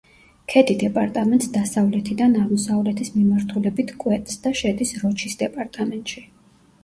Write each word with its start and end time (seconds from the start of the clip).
ქედი 0.51 0.75
დეპარტამენტს 0.83 1.49
დასავლეთიდან 1.57 2.33
აღმოსავლეთის 2.45 3.13
მიმართულებით 3.17 3.93
კვეთს 4.05 4.41
და 4.47 4.55
შედის 4.61 4.95
როჩის 5.03 5.39
დეპარტამენტში. 5.45 6.25